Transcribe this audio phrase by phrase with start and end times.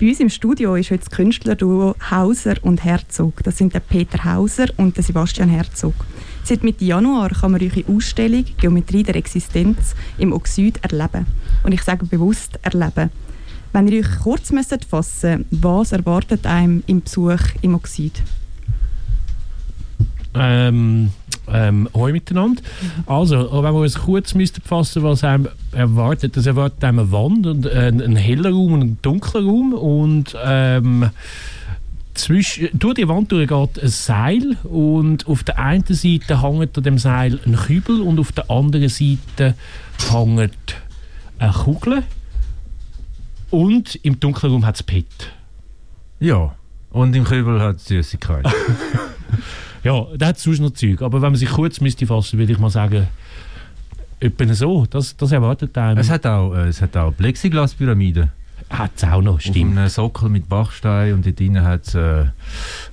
[0.00, 3.44] Bei uns im Studio ist heute das Künstlerduo Hauser und Herzog.
[3.44, 5.94] Das sind der Peter Hauser und der Sebastian Herzog.
[6.42, 11.26] Seit Mitte Januar kann man eure Ausstellung Geometrie der Existenz im Oxid erleben.
[11.62, 13.10] Und ich sage bewusst erleben.
[13.72, 14.52] Wenn ihr euch kurz
[14.90, 18.20] fassen was erwartet einem im Besuch im Oxid?
[20.34, 21.10] Ähm,
[21.52, 22.62] ähm, Hoi miteinander.
[23.06, 27.46] Also, wenn wir uns kurz müssten fassen, was einem erwartet, das erwartet einem eine Wand,
[27.46, 31.10] und ein, ein heller Raum und ein dunkler Raum und ähm,
[32.14, 36.84] zwischen, durch die Wand durch geht ein Seil und auf der einen Seite hängt an
[36.84, 39.54] dem Seil ein Kübel und auf der anderen Seite
[40.10, 40.76] hängt
[41.38, 42.02] eine Kugel
[43.50, 45.06] und im dunklen Raum hat es Pet.
[46.20, 46.54] Ja,
[46.90, 48.46] und im Kübel hat es Süßigkeit.
[49.84, 51.02] Ja, da hat sonst noch Zeug.
[51.02, 53.06] Aber wenn man sich kurz müsste fassen, würde ich mal sagen,
[54.20, 54.86] etwa so.
[54.86, 55.98] Das, das erwartet einem.
[55.98, 58.30] Es hat auch, äh, es hat auch Plexiglaspyramiden.
[58.70, 59.72] Hat es auch noch, stimmt.
[59.72, 62.24] Auf einem Sockel mit Bachstein und dort drinnen hat es äh,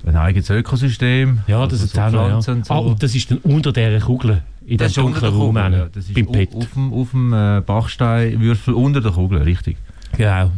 [0.05, 1.39] ein eigenes Ökosystem.
[1.47, 2.47] Ja, das ist also so auch noch.
[2.47, 2.53] Ja.
[2.53, 2.73] Und so.
[2.73, 5.55] Ah, und das ist dann unter dieser Kugel, in dem dunklen Raum.
[5.55, 6.53] Ja, das ist beim Pet.
[6.53, 9.77] Auf, dem, auf dem äh, Bachsteinwürfel unter der Kugel, richtig.
[10.17, 10.51] Genau.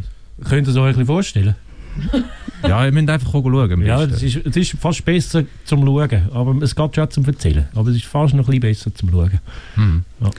[0.44, 1.56] Könnt ihr es euch ein bisschen vorstellen?
[2.64, 3.86] ja, ihr müsst einfach schauen.
[3.86, 6.30] Ja, es ist, es ist fast besser zum Schauen.
[6.34, 7.68] Aber es geht schon zum Erzählen.
[7.76, 9.40] Aber es ist fast noch ein bisschen besser zum Schauen.
[9.76, 10.04] Hm.
[10.22, 10.30] Ja.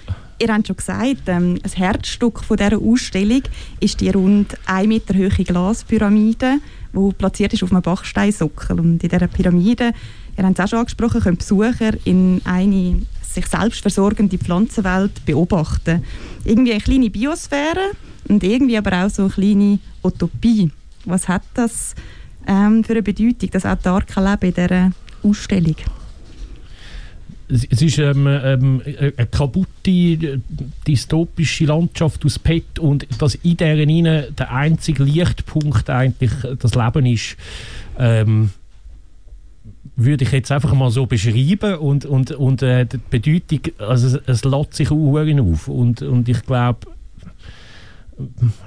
[0.41, 3.43] Ihr habt schon gesagt, ähm, das Herzstück von dieser Ausstellung
[3.79, 6.59] ist die rund 1 Meter hohe Glaspyramide,
[6.93, 8.81] die platziert ist auf einem Bachsteinsockel.
[8.81, 9.93] Und in dieser Pyramide,
[10.37, 16.05] ihr habt es auch schon angesprochen, können Besucher in eine sich selbst versorgende Pflanzenwelt beobachten.
[16.45, 17.93] Irgendwie eine kleine Biosphäre
[18.29, 20.71] und irgendwie aber auch so eine kleine Utopie.
[21.05, 21.95] Was hat das
[22.47, 25.77] ähm, für eine Bedeutung, das autarke Leben in dieser Ausstellung?
[27.49, 30.41] es ist ähm, ähm, eine kaputte,
[30.87, 37.37] dystopische Landschaft aus Pet und dass in deren der einzige Lichtpunkt eigentlich das Leben ist,
[37.99, 38.51] ähm,
[39.97, 44.23] würde ich jetzt einfach mal so beschreiben und, und, und äh, die Bedeutung, also es,
[44.27, 46.87] es lädt sich auch auf und, und ich glaube,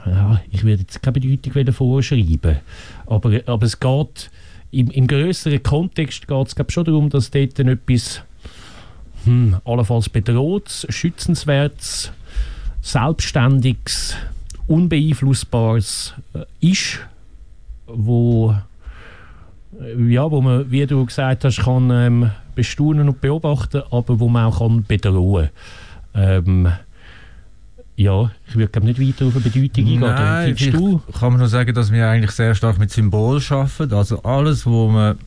[0.06, 2.58] ja, ich würde jetzt keine Bedeutung vorschreiben,
[3.06, 4.30] aber, aber es geht
[4.72, 8.22] im, im größeren Kontext geht es schon darum, dass dort etwas
[9.24, 12.12] hm, allenfalls bedrohtes, schützenswertes,
[12.82, 14.16] selbstständiges,
[14.68, 17.00] unbeeinflussbares äh, ist,
[17.88, 18.54] wo
[19.80, 24.28] äh, ja, wo man, wie du gesagt hast, kann ähm, bestaunen und beobachten, aber wo
[24.28, 25.50] man auch kann bedrohen.
[26.14, 26.72] Ähm,
[27.98, 30.00] ja, ich würde nicht weiter auf eine Bedeutung eingehen.
[30.02, 31.02] Nein, ich, du?
[31.20, 33.92] kann man nur sagen, dass wir eigentlich sehr stark mit Symbol arbeiten.
[33.92, 35.18] Also alles, wo man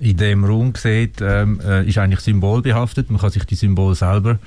[0.00, 3.08] in dem Raum sieht, ähm, äh, ist eigentlich symbolbehaftet.
[3.08, 4.40] Man kann sich die Symbole selber ein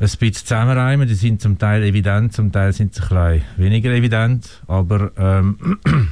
[0.00, 1.08] bisschen zusammenreimen.
[1.08, 4.46] Die sind zum Teil evident, zum Teil sind sie ein weniger evident.
[4.66, 5.78] Aber ähm,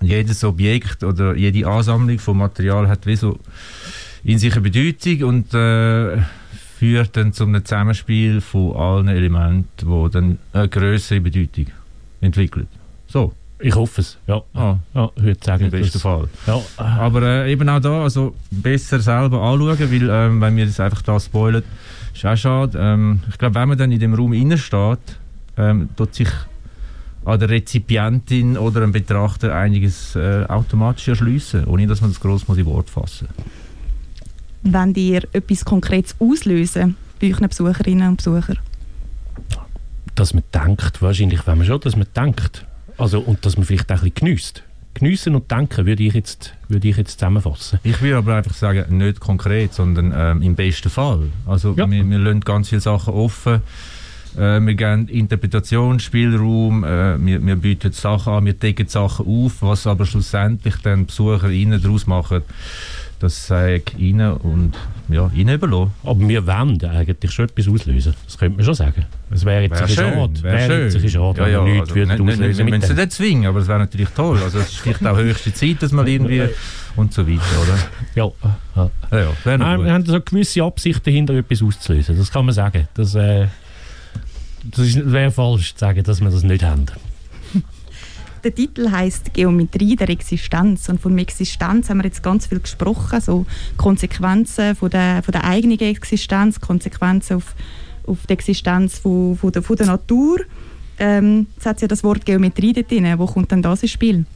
[0.00, 3.38] jedes Objekt oder jede Ansammlung von Material hat wie so
[4.24, 6.22] in sich eine Bedeutung und äh,
[6.84, 11.68] führt dann zu einem Zusammenspiel von allen Elementen, die dann eine größere Bedeutung
[12.20, 12.68] entwickelt.
[13.06, 13.32] So.
[13.58, 14.42] Ich hoffe es, ja.
[14.52, 15.64] Ah, ja würde sagen.
[15.64, 16.28] Im besten Fall.
[16.46, 16.60] Ja.
[16.76, 21.00] Aber äh, eben auch da, also besser selber anschauen, weil ähm, wenn wir das einfach
[21.00, 21.62] da spoilern,
[22.14, 22.78] ist auch schade.
[22.78, 25.18] Ähm, ich glaube, wenn man dann in dem Raum steht,
[25.56, 26.28] ähm, tut sich
[27.24, 32.46] an der Rezipientin oder dem Betrachter einiges äh, automatisch erschließen, ohne dass man das gross
[32.46, 33.28] muss in Wort fassen
[34.64, 38.58] Wenn ihr etwas Konkretes auslösen bei euren Besucherinnen und Besuchern?
[40.14, 42.64] Dass man denkt, wahrscheinlich, wenn man schon, dass man denkt.
[42.96, 44.62] Also, und dass man vielleicht auch ein bisschen geniesst.
[44.94, 47.80] Geniessen und denken würde ich, jetzt, würde ich jetzt zusammenfassen.
[47.82, 51.28] Ich würde aber einfach sagen, nicht konkret, sondern ähm, im besten Fall.
[51.46, 51.90] Also ja.
[51.90, 53.60] wir, wir lassen ganz viele Sachen offen.
[54.36, 59.86] Äh, wir geben Interpretationsspielraum, äh, wir, wir bieten Sachen an, wir decken Sachen auf, was
[59.86, 62.42] aber schlussendlich dann Besucher innen daraus machen
[63.24, 64.74] das sage ich Ihnen und
[65.08, 65.92] ja, Ihnen überlassen.
[66.02, 68.14] Aber wir wollen eigentlich schon etwas auslösen.
[68.26, 69.06] Das könnte man schon sagen.
[69.30, 71.08] Es wäre jetzt wär schön, schade, wär wäre schön.
[71.08, 74.10] schade, ja, ja, also, nichts also, auslösen Wir müssen nicht zwingen, aber es wäre natürlich
[74.10, 74.38] toll.
[74.42, 76.42] Also es ist vielleicht auch höchste Zeit, dass man irgendwie
[76.96, 77.78] und so weiter, oder?
[78.14, 78.30] Ja.
[78.76, 78.90] ja.
[79.10, 82.18] ja, ja Nein, wir haben so gewisse Absichten dahinter, etwas auszulösen.
[82.18, 82.88] Das kann man sagen.
[82.92, 83.46] Das, äh,
[84.64, 86.84] das wäre falsch zu sagen, dass wir das nicht haben.
[88.44, 93.18] Der Titel heißt Geometrie der Existenz und von Existenz haben wir jetzt ganz viel gesprochen,
[93.22, 93.46] so
[93.78, 97.54] Konsequenzen von der, von der eigenen Existenz, Konsequenzen auf,
[98.06, 100.40] auf die Existenz von, von, der, von der Natur.
[100.98, 103.06] Ähm, jetzt hat ja das Wort Geometrie dort drin.
[103.16, 104.26] Wo kommt denn das ins Spiel?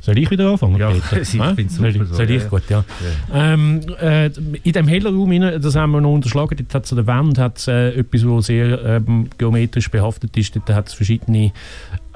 [0.00, 0.78] Soll ich wieder anfangen?
[0.78, 1.20] Ja, Peter?
[1.20, 2.14] ich finde es super so.
[2.14, 2.42] Soll ich?
[2.42, 2.48] Ja.
[2.48, 2.84] Gut, ja.
[3.30, 3.52] ja.
[3.52, 4.30] Ähm, äh,
[4.62, 7.06] in dem hellen Raum, rein, das haben wir noch unterschlagen, dort hat es an der
[7.06, 10.56] Wand hat's, äh, etwas, was sehr ähm, geometrisch behaftet ist.
[10.56, 11.52] Dort hat es verschiedene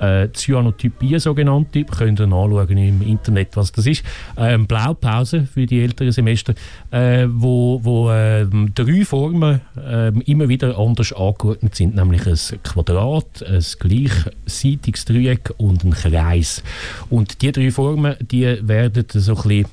[0.02, 4.02] äh, Cyanotypie sogenannte, könnt ihr nachschauen im Internet, was das ist.
[4.36, 6.54] Ähm, Blaupause für die älteren Semester,
[6.90, 13.44] äh, wo, wo äh, drei Formen äh, immer wieder anders angeordnet sind, nämlich ein Quadrat,
[13.46, 16.62] ein gleichseitiges Dreieck und ein Kreis.
[17.08, 19.66] Und die drei Formen, die werden so ein bisschen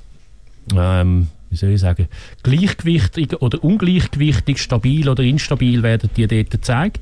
[0.76, 2.08] ähm, wie soll ich sagen,
[2.44, 7.00] gleichgewichtig oder ungleichgewichtig, stabil oder instabil werden die dort gezeigt.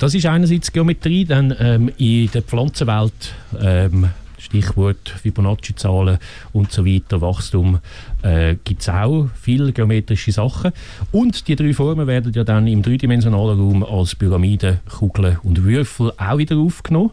[0.00, 4.08] Das ist einerseits Geometrie, dann ähm, in der Pflanzenwelt ähm,
[4.38, 6.16] Stichwort Fibonacci-Zahlen
[6.54, 7.80] und so weiter, Wachstum,
[8.22, 10.72] äh, gibt es auch viele geometrische Sachen.
[11.12, 16.14] Und die drei Formen werden ja dann im dreidimensionalen Raum als Pyramiden, Kugeln und Würfel
[16.16, 17.10] auch wieder aufgenommen.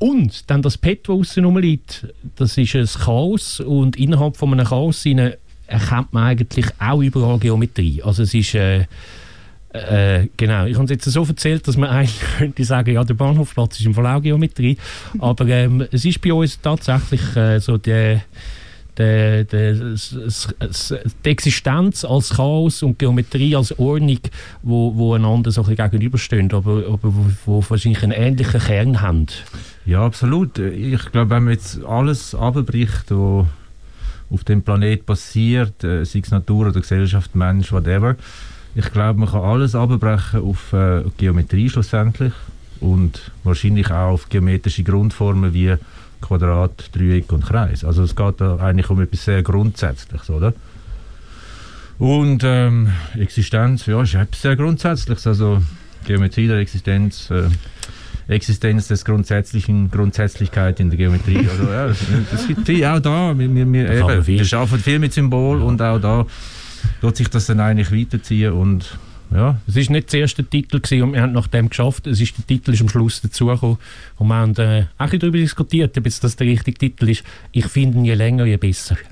[0.00, 4.66] Und dann das Pet, das außen rumliegt, das ist ein Chaos und innerhalb von einem
[4.66, 8.02] Chaos erkennt man eigentlich auch überall Geometrie.
[8.02, 8.56] Also es ist...
[8.56, 8.86] Äh,
[9.74, 13.14] äh, genau, ich habe es jetzt so erzählt, dass man eigentlich könnte sagen, ja, der
[13.14, 14.76] Bahnhofplatz ist im Fall auch Geometrie,
[15.18, 18.22] aber ähm, es ist bei uns tatsächlich äh, so der
[18.96, 19.80] die, die,
[21.24, 24.20] die Existenz als Chaos und Geometrie als Ordnung,
[24.62, 29.26] wo, wo einander so ein gegenüberstehen, aber, aber wo, wo wahrscheinlich einen ähnlichen Kern haben.
[29.84, 30.60] Ja, absolut.
[30.60, 33.46] Ich glaube, wenn man jetzt alles abbricht, was
[34.30, 38.16] auf dem Planet passiert, äh, sei es Natur oder Gesellschaft, Mensch, whatever,
[38.74, 42.32] ich glaube, man kann alles abbrechen auf äh, Geometrie schlussendlich
[42.80, 45.76] und wahrscheinlich auch auf geometrische Grundformen wie
[46.20, 47.84] Quadrat, Dreieck und Kreis.
[47.84, 50.54] Also es geht da eigentlich um etwas sehr Grundsätzliches, oder?
[51.98, 55.26] Und ähm, Existenz, ja, ist etwas sehr Grundsätzliches.
[55.26, 55.62] Also
[56.04, 57.48] Geometrie der Existenz, äh,
[58.26, 61.46] Existenz des Grundsätzlichen, Grundsätzlichkeit in der Geometrie.
[61.48, 61.86] Also, ja,
[62.30, 63.38] das gibt viel, auch da.
[63.38, 66.26] Wir, wir, wir, eben, wir arbeiten viel mit Symbol und auch da
[67.00, 68.98] tut sich das dann eigentlich weiterziehen und
[69.32, 69.58] ja.
[69.66, 72.06] Es war nicht der erste Titel gewesen, und wir haben nach dem geschafft.
[72.06, 73.78] Es ist, der Titel ist am Schluss dazugekommen
[74.18, 77.24] und wir haben äh, auch darüber diskutiert, ob das der richtige Titel ist.
[77.50, 78.96] Ich finde ihn je länger, je besser.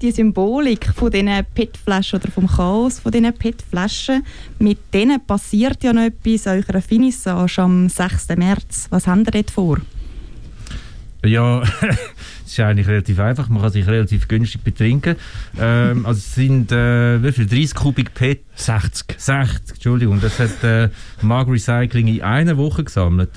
[0.00, 4.24] Die Symbolik von diesen PET-Flaschen oder vom Chaos von diesen PET-Flaschen,
[4.60, 8.28] mit denen passiert ja noch etwas an eurer Finissage am 6.
[8.36, 8.86] März.
[8.90, 9.78] Was haben ihr dort vor?
[11.24, 11.62] Ja,
[12.46, 13.48] es ist eigentlich relativ einfach.
[13.48, 15.16] Man kann sich relativ günstig betrinken.
[15.58, 17.46] Ähm, also es sind äh, wie viel?
[17.46, 18.40] 30 Kubik PET?
[18.54, 19.16] 60.
[19.18, 20.20] 60, Entschuldigung.
[20.20, 20.90] Das hat äh,
[21.22, 23.30] Mag Recycling in einer Woche gesammelt.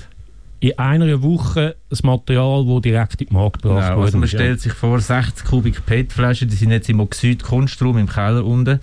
[0.60, 4.06] In einer Woche das Material, das direkt in den Markt gebracht genau, wurde.
[4.06, 8.44] Also man stellt sich vor, 60 Kubik PET-Flaschen, die sind jetzt im Oxid-Kunstraum im Keller
[8.44, 8.78] unten.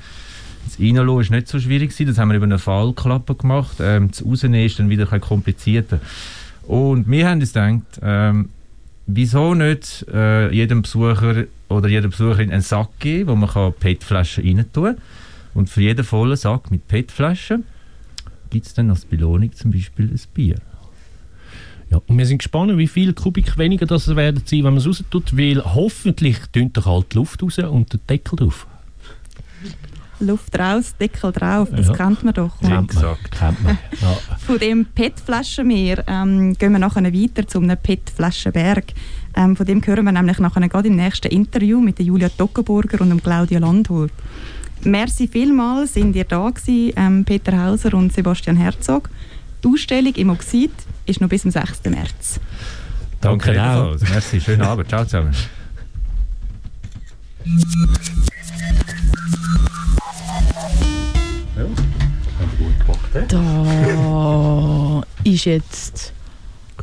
[0.65, 1.95] Das Reinlassen war nicht so schwierig.
[1.95, 3.77] Das haben wir über eine Fallklappe gemacht.
[3.79, 6.01] Ähm, das Rausnehmen ist dann wieder ein komplizierter.
[6.67, 8.49] Und wir haben uns gedacht, ähm,
[9.11, 14.65] wieso nicht äh, jedem Besucher oder jeder Besucherin einen Sack geben, wo man PET-Flaschen rein
[14.71, 14.97] tun
[15.53, 17.63] Und für jeden vollen Sack mit PET-Flaschen
[18.49, 20.57] gibt es dann als Belohnung zum Beispiel ein Bier.
[21.91, 24.87] Ja, und wir sind gespannt, wie viel Kubik weniger das werden sein, wenn man es
[24.87, 28.67] raus tut, weil hoffentlich tönt doch halt die Luft raus und der Deckel drauf.
[30.19, 31.93] Luft raus, Deckel drauf, das ja.
[31.93, 32.59] kennt man doch.
[32.59, 33.77] Kennt man, kennt man.
[34.01, 34.17] Ja.
[34.45, 38.85] Von dem PET-Flaschenmeer ähm, gehen wir nachher weiter zu einem PET-Flaschenberg.
[39.35, 43.01] Ähm, von dem hören wir nämlich nachher gerade im nächsten Interview mit der Julia Tockenburger
[43.01, 44.11] und dem Claudia Landholt.
[44.83, 49.09] Merci vielmals, sind ihr da gewesen, ähm, Peter Hauser und Sebastian Herzog.
[49.63, 50.71] Die Ausstellung im Oxid
[51.05, 51.85] ist noch bis zum 6.
[51.85, 52.39] März.
[53.19, 54.09] Danke, Danke auch.
[54.09, 54.87] Merci, schönen Abend.
[54.87, 55.33] Ciao zusammen.
[63.13, 66.13] Da ist jetzt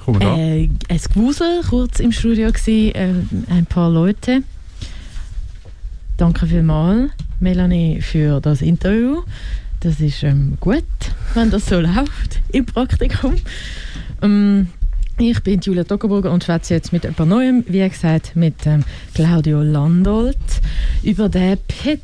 [0.08, 4.42] äh, ein Gewusel kurz im Studio gewesen, äh, ein paar Leute.
[6.16, 9.22] Danke vielmals, Melanie, für das Interview.
[9.80, 10.84] Das ist ähm, gut,
[11.34, 13.36] wenn das so läuft im Praktikum.
[14.20, 14.68] Ähm,
[15.18, 18.82] ich bin Julia Toggenburger und schwätze jetzt mit jemand Neuem, wie gesagt, mit ähm,
[19.14, 20.36] Claudio Landolt
[21.02, 22.00] über den PET.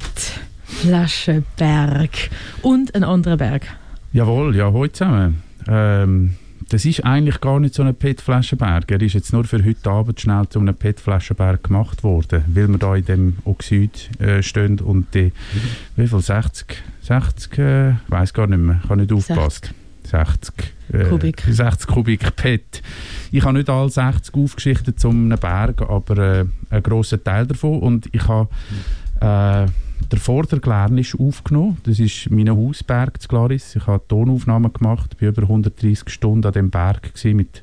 [0.72, 2.30] Flaschenberg
[2.62, 3.68] und einen anderen Berg.
[4.14, 5.42] Jawohl, ja, heute zusammen.
[5.66, 6.34] Ähm,
[6.68, 8.90] das ist eigentlich gar nicht so ein PET-Flaschenberg.
[8.90, 12.78] Er ist jetzt nur für heute Abend schnell zu einem PET-Flaschenberg gemacht worden, weil wir
[12.78, 15.32] da in dem Oxid äh, stehen und die,
[15.96, 19.72] wie viel, 60, 60, äh, ich weiß gar nicht mehr, ich habe nicht aufgepasst.
[20.04, 20.54] 60
[20.92, 21.42] äh, Kubik.
[21.48, 22.82] 60 Kubik PET.
[23.30, 27.80] Ich habe nicht alle 60 aufgeschichtet zu einem Berg, aber äh, einen grossen Teil davon
[27.80, 28.50] und ich habe
[29.22, 29.66] äh,
[30.10, 31.78] der Vorderglern ist aufgenommen.
[31.84, 33.76] Das ist mein Hausberg zu Glaris.
[33.76, 37.62] Ich habe Tonaufnahmen gemacht, bin über 130 Stunden an dem Berg gewesen, mit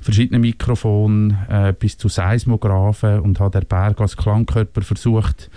[0.00, 5.50] verschiedenen Mikrofonen äh, bis zu Seismographen und habe den Berg als Klangkörper versucht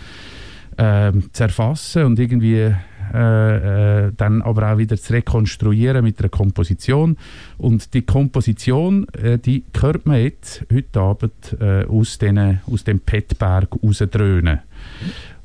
[0.77, 2.73] äh, zu erfassen und irgendwie
[3.13, 7.17] äh, äh, dann aber auch wieder zu rekonstruieren mit einer Komposition.
[7.57, 12.99] Und die Komposition, äh, die hört man jetzt heute Abend äh, aus, den, aus dem
[12.99, 14.59] Petberg rausdröhnen.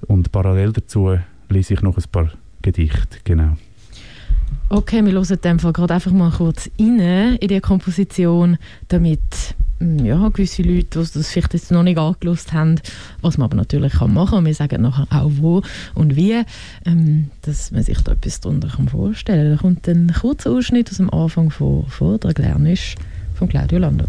[0.07, 2.30] Und parallel dazu lese ich noch ein paar
[2.62, 3.57] Gedichte, genau.
[4.69, 9.21] Okay, wir hören in Fall gerade einfach mal kurz rein in die Komposition, damit
[9.80, 12.76] mm, ja, gewisse Leute, die das vielleicht jetzt noch nicht angelost haben,
[13.21, 15.62] was man aber natürlich kann machen kann, wir sagen nachher auch wo
[15.97, 16.40] und wie,
[16.87, 19.75] ähm, dass man sich da etwas darunter vorstellen kann.
[19.75, 22.95] Da kommt ein kurzer Ausschnitt aus dem Anfang von Vortrag Lernisch
[23.35, 24.09] von Claudio Landolt.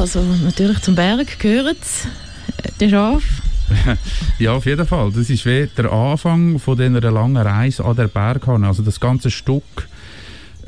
[0.00, 0.20] Also
[0.58, 3.22] natürlich zum Berg gehört äh, der Schaf.
[4.40, 5.12] ja, auf jeden Fall.
[5.12, 8.66] Das ist wie der Anfang von dieser langen Reise an der Berghanne.
[8.66, 9.62] Also das ganze Stück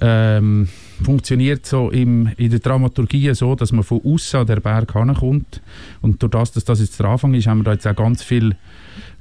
[0.00, 0.68] ähm,
[1.02, 5.60] funktioniert so im, in der Dramaturgie so, dass man von außen an der Berghanne kommt.
[6.02, 8.22] Und durch das, dass das jetzt der Anfang ist, haben wir da jetzt auch ganz
[8.22, 8.54] viel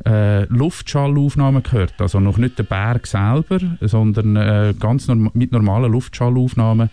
[0.06, 1.94] äh, Luftschallaufnahmen gehört.
[2.00, 6.90] Also noch nicht der Berg selber, sondern äh, ganz norm mit normalen Luftschallaufnahmen,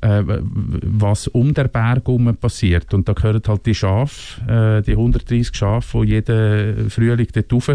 [0.00, 2.92] äh, was um den Berg herum passiert.
[2.94, 7.70] Und da gehören halt die Schafe, äh, die 130 Schafe, die jeden Frühling dort rauf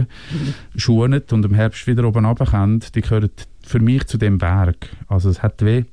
[0.76, 3.30] schuhen und im Herbst wieder oben runterkommen, die gehören
[3.66, 4.90] für mich zu dem Berg.
[5.08, 5.84] Also es hat weh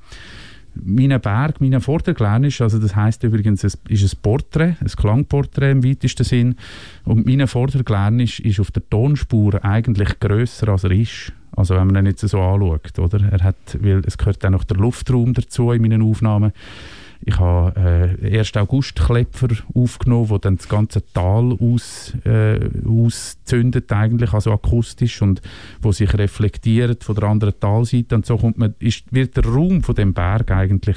[0.84, 5.84] mein Berg, mein Vorderglänisch, also das heißt übrigens, es ist ein Porträt, ein Klangporträt im
[5.84, 6.56] weitesten Sinn.
[7.04, 11.32] Und mein Vorderglänisch ist auf der Tonspur eigentlich grösser als er ist.
[11.56, 13.32] Also wenn man ihn jetzt so anschaut, oder?
[13.32, 16.52] Er hat, weil es gehört auch noch der Luftraum dazu in meinen Aufnahmen.
[17.20, 18.56] Ich habe äh, 1.
[18.56, 25.40] August Klepfer aufgenommen, wo dann das ganze Tal aus, äh, auszündet eigentlich, also akustisch und
[25.80, 29.82] wo sich reflektiert von der anderen Talseite und so kommt man, ist, wird der Raum
[29.82, 30.96] von dem Berg eigentlich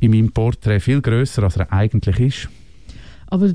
[0.00, 2.48] in meinem Porträt viel größer, als er eigentlich ist.
[3.26, 3.52] Aber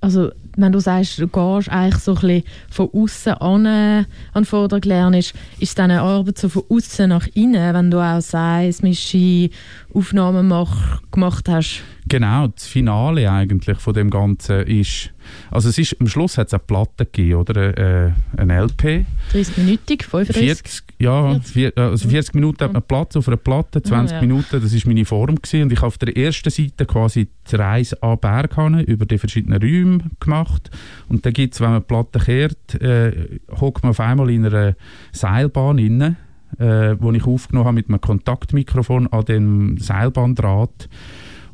[0.00, 5.16] also, wenn du sagst, du gehst eigentlich so ein bisschen von außen an, an Vordergrund,
[5.16, 9.50] ist, ist es dann eine Arbeit so von außen nach innen, wenn du auch seismische
[9.94, 11.82] Aufnahmen mach, gemacht hast?
[12.08, 15.10] Genau, das Finale eigentlich von dem Ganzen ist,
[15.50, 17.76] also es ist, am Schluss hat es eine Platte gegeben, oder?
[17.76, 19.04] Äh, ein LP.
[19.34, 20.34] 30-minütig, 35?
[20.34, 24.14] 40, ja, 40, vier, also 40 Minuten hat man Platz auf einer Platte, 20 oh,
[24.14, 24.20] ja.
[24.22, 25.62] Minuten, das war meine Form gewesen.
[25.64, 29.47] und ich habe auf der ersten Seite quasi die Reise an Berghane über die verschiedenen
[29.56, 30.70] Räume gemacht.
[31.08, 34.46] Und dann gibt es, wenn man die Platte kehrt, äh, hockt man auf einmal in
[34.46, 34.74] einer
[35.12, 36.16] Seilbahn inne,
[36.58, 40.88] äh, wo ich aufgenommen habe mit einem Kontaktmikrofon an dem Seilbahndraht.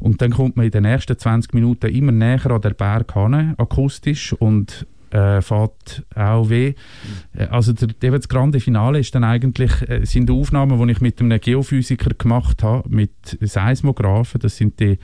[0.01, 3.55] Und dann kommt man in den nächsten 20 Minuten immer näher an der Berg hin,
[3.57, 4.33] akustisch.
[4.35, 6.75] Und äh, fährt auch weh.
[7.35, 11.01] Äh, also der, eben das grande Finale ist dann eigentlich, äh, sind Aufnahmen, die ich
[11.01, 14.41] mit einem Geophysiker gemacht habe, mit Seismographen.
[14.41, 14.99] Das sind die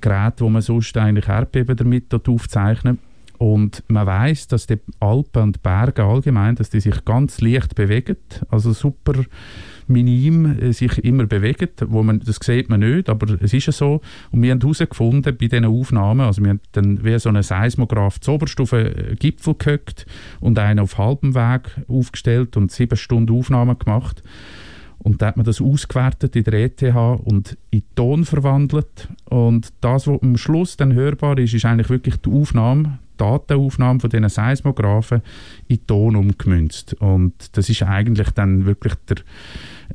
[0.00, 2.98] Geräte, wo man sonst eigentlich Erdbeben damit aufzeichnet.
[3.38, 8.16] Und man weiß, dass die Alpen und Berge allgemein, dass die sich ganz leicht bewegen.
[8.48, 9.12] Also super
[9.88, 11.84] minim äh, sich immer bewegt.
[11.88, 14.00] Wo man, das sieht man nicht, aber es ist ja so.
[14.30, 18.20] Und wir haben herausgefunden bei diesen Aufnahmen, also wir haben dann wie so einen Seismograph
[18.20, 20.06] zuoberst auf einen Gipfel gehockt
[20.40, 24.22] und einen auf halbem Weg aufgestellt und sieben Stunden Aufnahmen gemacht.
[24.98, 29.08] Und da hat man das ausgewertet in der ETH und in Ton verwandelt.
[29.26, 34.10] Und das, was am Schluss dann hörbar ist, ist eigentlich wirklich die Aufnahme Datenaufnahmen von
[34.10, 35.22] diesen Seismographen
[35.68, 36.94] in Ton umgemünzt.
[36.94, 39.16] Und das ist eigentlich dann wirklich der,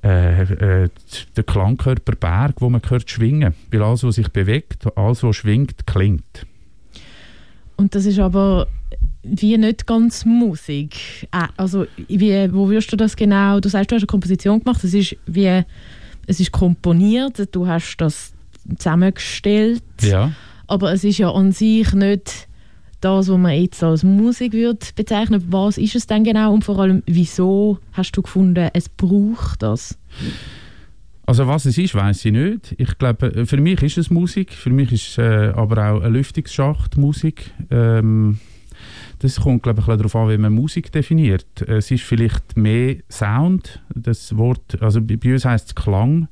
[0.03, 0.89] äh, äh,
[1.35, 3.53] der Klangkörper Berg, wo man hört schwingen.
[3.71, 6.45] Weil alles, was sich bewegt, alles, was schwingt, klingt.
[7.75, 8.67] Und das ist aber
[9.23, 11.27] wie nicht ganz Musik.
[11.31, 13.59] Äh, also wie, wo wirst du das genau?
[13.59, 14.83] Du sagst, du hast eine Komposition gemacht.
[14.83, 15.63] Es ist wie
[16.27, 17.47] es ist komponiert.
[17.51, 18.33] Du hast das
[18.77, 19.83] zusammengestellt.
[20.01, 20.31] Ja.
[20.67, 22.47] Aber es ist ja an sich nicht
[23.01, 25.43] das, was man jetzt als Musik würde bezeichnen.
[25.49, 29.97] Was ist es denn genau und vor allem, wieso hast du gefunden, es braucht das?
[31.25, 32.75] Also was es ist, weiß ich nicht.
[32.77, 36.13] Ich glaube, für mich ist es Musik, für mich ist es äh, aber auch ein
[36.13, 37.51] Lüftungsschacht Musik.
[37.69, 38.39] Ähm,
[39.19, 41.61] das kommt, glaube ich, darauf an, wie man Musik definiert.
[41.67, 46.27] Es ist vielleicht mehr Sound, das Wort, also bei uns heißt es Klang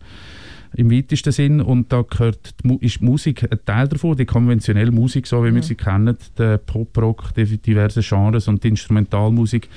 [0.75, 4.91] im weitesten Sinn und da gehört die, ist die Musik ein Teil davon, die konventionelle
[4.91, 5.55] Musik, so wie mhm.
[5.55, 9.69] wir sie kennen, der Pop-Rock, die diverse Genres und die Instrumentalmusik.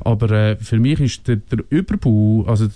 [0.00, 2.68] Aber äh, für mich ist der, der Überbau, also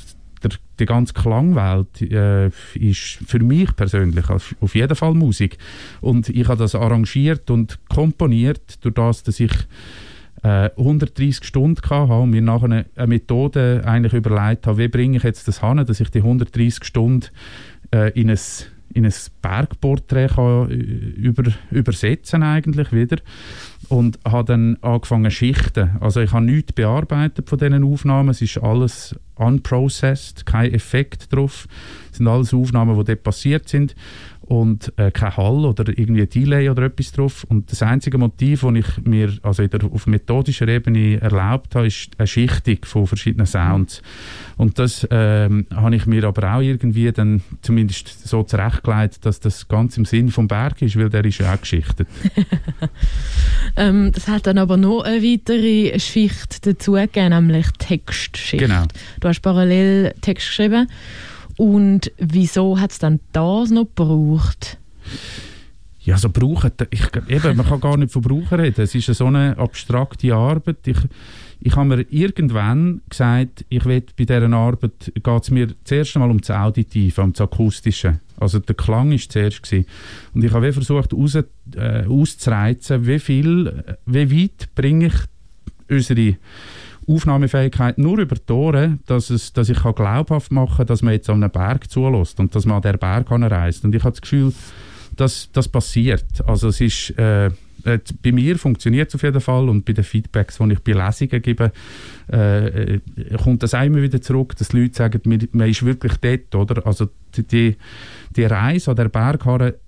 [0.42, 5.58] der, die ganze Klangwelt äh, ist für mich persönlich auf jeden Fall Musik.
[6.00, 9.52] Und ich habe das arrangiert und komponiert, durch das, dass ich
[10.42, 15.22] äh, 130 Stunden hatte und mir nachher eine, Methode eigentlich überlegt habe, wie bringe ich
[15.22, 17.26] jetzt das hin, dass ich die 130 Stunden
[17.92, 18.38] äh, in ein
[18.92, 23.18] in ein Bergporträt kann, äh, über, übersetzen eigentlich wieder
[23.88, 25.90] und habe dann angefangen Schichten.
[26.00, 31.66] Also ich habe nichts bearbeitet von diesen Aufnahmen, es ist alles unprocessed, kein Effekt drauf.
[32.10, 33.94] Es sind alles Aufnahmen, die dort passiert sind
[34.50, 37.46] und äh, kein Hall oder irgendwie Delay oder etwas drauf.
[37.48, 42.10] Und das einzige Motiv, das ich mir also der, auf methodischer Ebene erlaubt habe, ist
[42.18, 44.02] eine Schichtung von verschiedenen Sounds.
[44.56, 49.68] Und das ähm, habe ich mir aber auch irgendwie dann zumindest so zurechtgelegt, dass das
[49.68, 52.08] ganz im Sinn vom Berg ist, weil der ist ja auch geschichtet.
[53.76, 58.64] ähm, das hat dann aber noch eine weitere Schicht dazugegeben, nämlich Textschicht.
[58.64, 58.82] Genau.
[59.20, 60.88] Du hast parallel Text geschrieben
[61.60, 64.78] und wieso hat es dann das noch gebraucht?
[66.00, 68.80] Ja, so brauchen, ich, eben, man kann gar nicht von Brauchen reden.
[68.80, 70.78] Es ist eine so eine abstrakte Arbeit.
[70.86, 70.96] Ich,
[71.60, 76.30] ich habe mir irgendwann gesagt, ich will bei dieser Arbeit, geht es mir zuerst einmal
[76.30, 78.20] um das Auditive, um das Akustische.
[78.38, 79.62] Also der Klang war zuerst.
[79.62, 79.84] Gewesen.
[80.32, 85.14] Und ich habe versucht raus, äh, auszureizen, wie viel, wie weit bringe ich
[85.90, 86.38] unsere
[87.10, 91.14] Aufnahmefähigkeit nur über die Ohren, dass, es, dass ich kann glaubhaft machen kann, dass man
[91.14, 93.84] jetzt an einem Berg zulässt und dass man an der Berg reist.
[93.84, 94.52] Und ich habe das Gefühl,
[95.16, 96.24] dass das passiert.
[96.46, 97.10] Also es ist...
[97.18, 97.50] Äh,
[97.82, 101.40] bei mir funktioniert es auf jeden Fall und bei den Feedbacks, die ich bei Lesungen
[101.40, 101.72] gebe,
[102.30, 103.00] äh, äh
[103.42, 106.86] kommt das auch immer wieder zurück, dass Leute sagen, man, ist wirklich dort, oder?
[106.86, 107.76] Also die,
[108.36, 109.78] die Reise an der Berghalle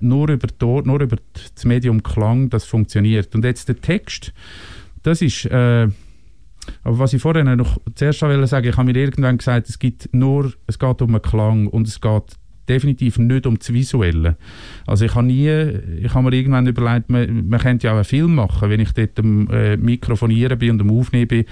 [0.00, 1.16] nur über, die, nur über
[1.54, 3.34] das Medium Klang, das funktioniert.
[3.34, 4.32] Und jetzt der Text,
[5.02, 5.46] das ist...
[5.46, 5.88] Äh,
[6.84, 10.12] aber was ich vorhin noch zuerst wollte sagen, ich habe mir irgendwann gesagt, es gibt
[10.12, 12.36] nur, es geht um einen Klang und es geht
[12.70, 14.36] definitiv nicht um das Visuelle.
[14.86, 15.48] Also ich habe nie,
[16.04, 18.92] ich habe mir irgendwann überlegt, man, man könnte ja auch einen Film machen, wenn ich
[18.92, 21.44] dort am äh, Mikrofonieren bin und am Aufnehmen bin,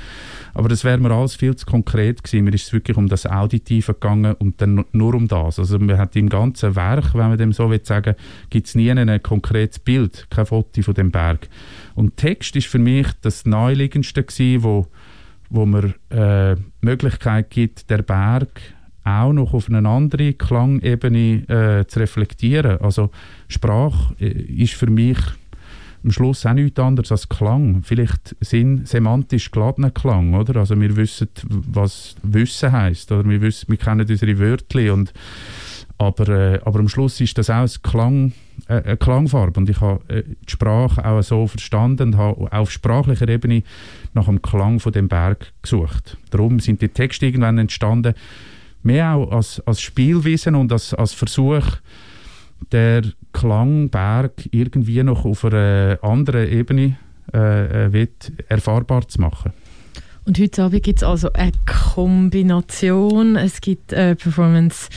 [0.54, 2.44] aber das wäre mir alles viel zu konkret gewesen.
[2.44, 5.58] Mir ist es wirklich um das Auditive gegangen und dann nur um das.
[5.58, 8.14] Also man hat im ganzen Werk, wenn man dem so will sagen,
[8.50, 11.48] gibt es nie ein konkretes Bild, kein Foto von dem Berg.
[11.96, 14.86] Und Text ist für mich das Naheliegendste gewesen, wo
[15.50, 18.60] wo mir äh, Möglichkeit gibt, der Berg
[19.04, 22.80] auch noch auf eine andere Klangebene äh, zu reflektieren.
[22.80, 23.10] Also
[23.48, 24.28] Sprache äh,
[24.62, 25.18] ist für mich
[26.04, 27.82] am Schluss auch nichts anderes als Klang.
[27.82, 30.60] Vielleicht sind semantisch geladener Klang, oder?
[30.60, 35.12] Also wir wissen, was Wissen heißt, oder wir wissen, wir kennen unsere Wörter und
[35.98, 38.32] aber, äh, aber am Schluss ist das auch ein Klang,
[38.66, 39.60] eine Klangfarbe.
[39.60, 43.62] Und ich habe äh, die Sprache auch so verstanden und habe auf sprachlicher Ebene
[44.14, 46.16] nach dem Klang von dem Berg gesucht.
[46.30, 48.14] Darum sind die Texte irgendwann entstanden,
[48.82, 51.64] mehr auch als, als Spielwissen und als, als Versuch,
[52.72, 56.96] der Klangberg irgendwie noch auf einer anderen Ebene
[57.32, 58.08] äh, äh
[58.48, 59.52] erfahrbar zu machen.
[60.24, 61.52] Und heute Abend gibt es also eine
[61.94, 63.36] Kombination.
[63.36, 64.90] Es gibt eine Performance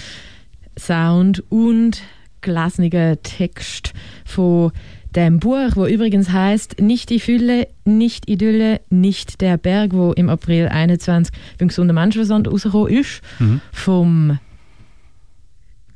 [0.78, 2.02] Sound und
[2.42, 3.94] gelesenen Text
[4.26, 4.72] von
[5.16, 10.30] dem Buch, wo übrigens heißt Nicht die Fülle, nicht Idylle, nicht der Berg, wo im
[10.30, 13.62] April 21 beim gesunden Menschenverstand rausgekommen ist, mhm.
[13.72, 14.40] vom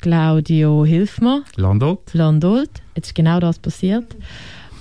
[0.02, 1.44] Claudio Hilfmer.
[1.56, 2.14] Landolt.
[2.14, 2.70] Landolt.
[2.96, 4.16] Jetzt ist genau das passiert.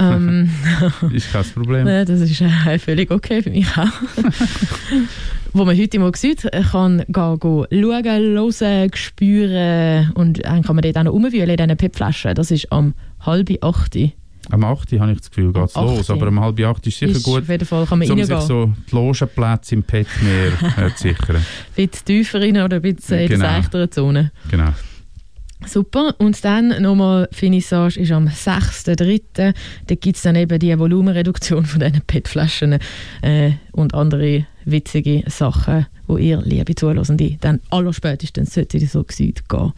[0.01, 0.51] ähm,
[1.13, 1.87] ist kein Problem.
[2.07, 3.87] das ist äh, völlig okay für mich auch.
[5.55, 10.99] wo man heute im Süd kann gehen, schauen, hören, spüren und dann kann man dort
[10.99, 12.35] auch noch rumwühlen in diesen PET-Flaschen.
[12.35, 13.97] Das ist am halb acht
[14.51, 14.93] Am 8.
[15.01, 16.11] habe ich das Gefühl, geht es los.
[16.11, 16.11] 8.
[16.11, 18.37] Aber um halb 8 ist sicher Ist gut, Auf jeden Fall kann man um sich
[18.41, 21.37] so die Logenplätze im Petmeer äh, zu sichern.
[21.37, 21.45] Ein
[21.89, 23.45] bisschen tiefer rein oder ein bisschen in Genau.
[23.45, 24.33] der seichteren Zone.
[24.51, 24.71] Genau.
[25.67, 26.15] Super.
[26.19, 29.55] Und dann nochmal, Finissage ist am 6.3.
[29.87, 32.79] Da gibt es dann eben die Volumenreduktion von diesen PET-Flaschen
[33.23, 39.49] äh, und andere witzige Sachen, wo ihr, liebe Zuhörende, dann allerspätestens sollte in so Süd
[39.49, 39.73] gehen.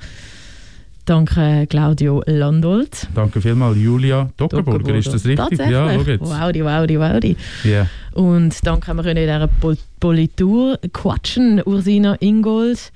[1.07, 3.07] Danke Claudio Landolt.
[3.15, 4.97] Danke vielmals, Julia Dockerburger.
[4.97, 5.61] Ist das richtig?
[5.61, 6.21] Ja, schau jetzt.
[6.21, 7.37] Wowdy, wowdy, wowdy.
[7.63, 7.87] Ja.
[8.13, 12.81] Und dann können wir in dieser Pol Politur quatschen, Ursina Ingold.